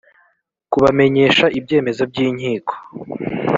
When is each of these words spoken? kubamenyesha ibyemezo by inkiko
kubamenyesha 0.71 1.45
ibyemezo 1.59 2.03
by 2.11 2.17
inkiko 2.25 2.73